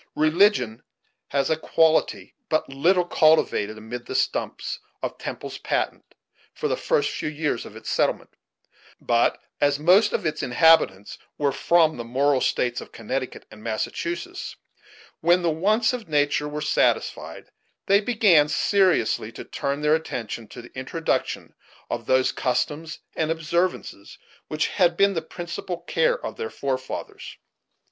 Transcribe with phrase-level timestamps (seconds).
[0.15, 0.81] Religion
[1.31, 6.15] was a quality but little cultivated amid the stumps of Temple's Patent
[6.55, 8.31] for the first few years of its settlement;
[8.99, 14.55] but, as most of its inhabitants were from the moral States of Connecticut and Massachusetts,
[15.19, 17.51] when the wants of nature were satisfied
[17.85, 21.53] they began seriously to turn their attention to the introduction
[21.91, 27.37] of those customs and observances which had been the principal care of their fore fathers.